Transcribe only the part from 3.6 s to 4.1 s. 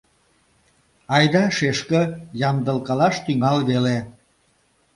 веле.